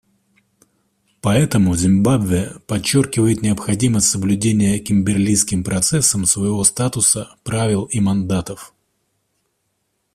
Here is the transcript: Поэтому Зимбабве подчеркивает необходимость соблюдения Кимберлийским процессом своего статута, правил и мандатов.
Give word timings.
Поэтому 1.21 1.75
Зимбабве 1.75 2.53
подчеркивает 2.65 3.43
необходимость 3.43 4.09
соблюдения 4.09 4.79
Кимберлийским 4.79 5.63
процессом 5.63 6.25
своего 6.25 6.63
статута, 6.63 7.37
правил 7.43 7.83
и 7.85 7.99
мандатов. 7.99 8.73